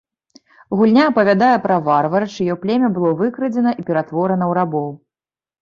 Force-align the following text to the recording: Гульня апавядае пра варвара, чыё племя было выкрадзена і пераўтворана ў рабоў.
Гульня 0.79 1.03
апавядае 1.09 1.51
пра 1.67 1.77
варвара, 1.87 2.25
чыё 2.37 2.57
племя 2.63 2.89
было 2.97 3.13
выкрадзена 3.23 3.77
і 3.79 3.89
пераўтворана 3.91 4.45
ў 4.51 4.53
рабоў. 4.61 4.89